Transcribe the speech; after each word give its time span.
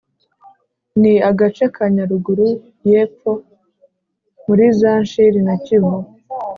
Ni 1.01 1.13
agace 1.29 1.65
ka 1.75 1.85
Nyaruguru 1.95 2.47
y’epfo 2.89 3.31
muri 4.45 4.65
za 4.79 4.91
Nshili 5.03 5.39
na 5.47 5.55
Kivu 5.63 5.97